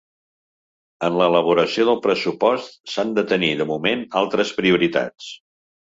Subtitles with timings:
[1.07, 5.33] En l’elaboració del pressupost s’han de tenir, de moment, altres prioritats.